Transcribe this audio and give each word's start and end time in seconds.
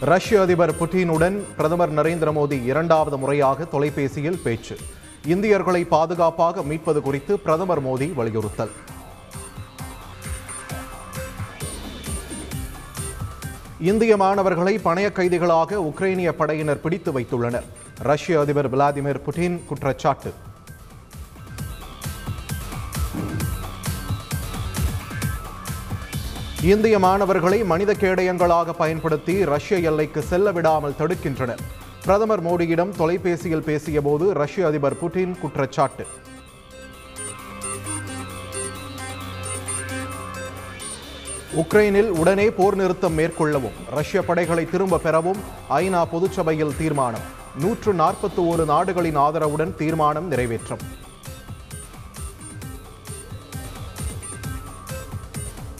ரஷ்ய 0.00 0.40
அதிபர் 0.40 0.74
புட்டினுடன் 0.74 1.42
பிரதமர் 1.56 1.92
நரேந்திர 1.92 2.32
மோடி 2.32 2.64
இரண்டாவது 2.64 3.18
முறையாக 3.18 3.64
தொலைபேசியில் 3.64 4.40
பேச்சு. 4.42 4.76
இந்தியர்களை 5.26 5.84
பாதுகாப்பாக 5.84 6.62
மீட்பது 6.62 7.02
குறித்து 7.02 7.38
பிரதமர் 7.38 7.84
மோடி 7.84 8.14
வலியுறுத்தல். 8.14 8.70
இந்திய 13.80 14.16
மாணவர்களை 14.16 14.78
பணைய 14.84 15.12
கைதிகளாக 15.12 15.76
உக்ரைனிய 15.76 16.32
படையினர் 16.32 16.80
பிடித்து 16.80 17.20
வைத்துள்ளனர். 17.20 17.64
ரஷ்ய 17.98 18.40
அதிபர் 18.40 18.76
விளாடிமிர் 18.76 19.20
புட்டின் 19.26 19.64
குற்றச்சாட்டு. 19.64 20.32
இந்திய 26.66 26.98
மாணவர்களை 26.98 27.64
மனித 27.70 27.90
கேடயங்களாக 27.92 28.72
பயன்படுத்தி 28.78 29.44
ரஷ்ய 29.44 29.76
எல்லைக்கு 29.88 30.20
செல்ல 30.22 30.52
விடாமல் 30.56 30.94
தடுக்கின்றனர். 31.00 31.62
பிரதமர் 32.04 32.42
மோடியிடம் 32.46 32.92
தொலைபேசியில் 33.00 33.64
பேசியபோது 33.66 34.26
ரஷ்ய 34.40 34.66
அதிபர் 34.66 34.96
புட்டின் 35.00 35.34
குற்றச்சாட்டு. 35.40 36.06
உக்ரைனில் 41.62 42.10
உடனே 42.20 42.50
போர் 42.50 42.74
நிறுத்தம் 42.74 43.18
மேற்கொள்ளவும் 43.18 43.78
ரஷ்ய 43.90 44.22
படைகளை 44.22 44.64
திரும்ப 44.70 44.98
பெறவும் 44.98 45.42
ஐநா 45.70 46.04
பொதுச்சபையில் 46.14 46.76
தீர்மானம். 46.78 47.26
நூற்று 47.58 47.92
நாற்பத்தி 47.92 48.42
ஓரு 48.50 48.64
நாடுகளின் 48.64 49.16
ஆதரவுடன் 49.16 49.74
தீர்மானம் 49.74 50.30
நிறைவேற்றம். 50.32 50.84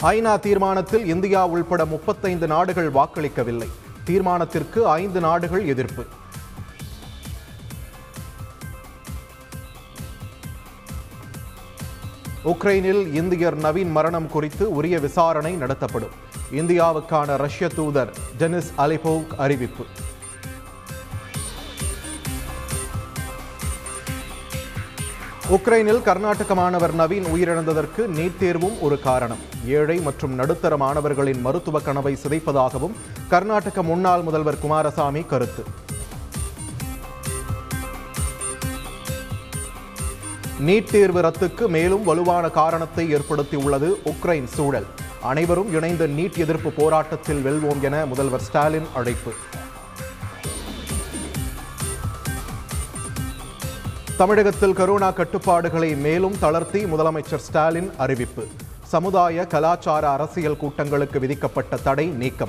ஐநா 0.00 0.38
தீர்மானத்தில் 0.38 1.06
இந்தியா 1.06 1.46
உள்பட 1.46 1.84
முப்பத்தைந்து 1.84 2.46
நாடுகள் 2.46 2.90
வாக்களிக்கவில்லை. 2.90 3.68
தீர்மானத்திற்கு 4.06 4.82
ஐந்து 4.82 5.20
நாடுகள் 5.20 5.66
எதிர்ப்பு. 5.66 6.04
உக்ரைனில் 12.44 13.14
இந்தியர் 13.14 13.58
நவீன் 13.58 13.90
மரணம் 13.90 14.28
குறித்து 14.28 14.74
உரிய 14.74 14.98
விசாரணை 14.98 15.54
நடத்தப்படும். 15.54 16.24
இந்தியாவுக்கான 16.52 17.36
ரஷ்ய 17.36 17.68
தூதர் 17.68 18.12
டெனிஸ் 18.38 18.72
அலிபோவ் 18.78 19.26
அறிவிப்பு. 19.36 19.84
உக்ரைனில் 25.54 26.00
கர்நாடக 26.06 26.54
மாணவர் 26.58 26.94
நவீன் 27.00 27.26
உயிரிழந்ததற்கு 27.32 28.02
நீட் 28.16 28.38
தேர்வும் 28.38 28.80
ஒரு 28.80 28.96
காரணம். 29.00 29.42
ஏழை 29.66 29.96
மற்றும் 30.06 30.32
நடுத்தர 30.34 30.76
மாணவர்களின் 30.76 31.40
மருத்துவ 31.40 31.80
கனவை 31.80 32.12
சிதைப்பதாகவும் 32.22 32.96
கர்நாடக 33.28 33.82
முன்னாள் 33.82 34.22
முதல்வர் 34.22 34.58
குமாரசாமி 34.58 35.22
கருத்து. 35.32 35.64
நீட் 40.66 40.90
தேர்வு 40.90 41.22
ரத்துக்கு 41.26 41.68
மேலும் 41.76 42.04
வலுவான 42.04 42.50
காரணத்தை 42.60 43.06
ஏற்படுத்தியுள்ளது 43.14 43.90
உக்ரைன் 44.14 44.48
சூழல். 44.56 44.88
அனைவரும் 45.22 45.72
இணைந்த 45.72 46.06
நீட் 46.06 46.38
எதிர்ப்பு 46.46 46.72
போராட்டத்தில் 46.80 47.44
வெல்வோம் 47.46 47.80
என 47.80 48.06
முதல்வர் 48.06 48.46
ஸ்டாலின் 48.48 48.90
அழைப்பு. 48.94 49.34
தமிழகத்தில் 54.18 54.72
கரோனா 54.72 55.12
கட்டுப்பாடுகளை 55.12 55.96
மேலும் 55.96 56.38
தளர்த்தி 56.38 56.84
முதலமைச்சர் 56.84 57.42
ஸ்டாலின் 57.46 57.90
அறிவிப்பு. 57.98 58.46
சமுதாய 58.82 59.46
கலாச்சார 59.46 60.08
அரசியல் 60.10 60.56
கூட்டங்களுக்கு 60.56 61.20
விதிக்கப்பட்ட 61.20 61.76
தடை 61.76 62.06
நீக்கம். 62.06 62.48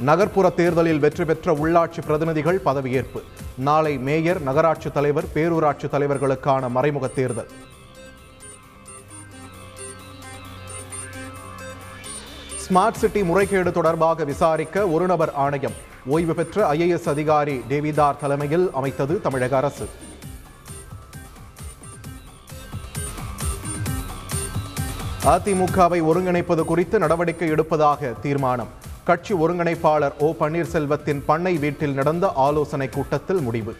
நகர்ப்புற 0.00 0.50
தேர்தலில் 0.50 0.98
வெற்றி 0.98 1.24
பெற்ற 1.24 1.52
உள்ளாட்சி 1.52 2.02
பிரதிநிதிகள் 2.06 2.60
பதவியேற்பு. 2.64 3.22
நாளை 3.56 3.98
மேயர் 3.98 4.40
நகராட்சி 4.40 4.90
தலைவர் 4.90 5.32
பேரூராட்சி 5.34 5.88
தலைவர்களுக்கான 5.94 6.70
மறைமுக 6.70 7.06
தேர்தல். 7.06 7.50
ஸ்மார்ட் 12.64 13.02
சிட்டி 13.02 13.22
முறைகேடு 13.22 13.72
தொடர்பாக 13.72 14.24
விசாரிக்க 14.24 14.88
ஒரு 14.88 15.06
நபர் 15.06 15.34
ஆணையம். 15.34 15.86
ஓய்வு 16.06 16.34
பெற்ற 16.34 16.72
ஐஏஎஸ் 16.72 17.08
அதிகாரி 17.08 17.60
தேவிதார் 17.68 18.16
தலைமையில் 18.16 18.70
அமைத்தது 18.72 19.20
தமிழக 19.20 19.56
அரசு. 19.56 19.88
அதிமுகவை 25.24 26.02
ஒருங்கிணைப்பது 26.02 26.64
குறித்து 26.64 26.98
நடவடிக்கை 26.98 27.50
எடுப்பதாக 27.52 28.20
தீர்மானம். 28.20 28.68
கட்சி 29.04 29.34
ஒருங்கிணைப்பாளர் 29.34 30.12
ஓ 30.18 30.34
பன்னீர்செல்வத்தின் 30.40 31.22
பண்ணை 31.26 31.58
வீட்டில் 31.58 31.94
நடந்த 31.94 32.32
ஆலோசனை 32.34 32.88
கூட்டத்தில் 32.88 33.40
முடிவு. 33.40 33.76